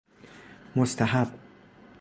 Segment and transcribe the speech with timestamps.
[0.75, 1.31] مستحب